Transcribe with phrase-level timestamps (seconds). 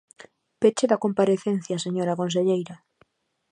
[0.61, 2.75] Peche da comparecencia, señora conselleira.